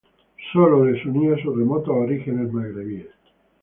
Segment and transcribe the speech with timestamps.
[0.51, 3.11] Solo les unía sus remotos orígenes magrebíes.